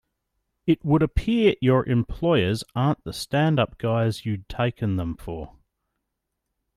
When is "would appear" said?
0.83-1.53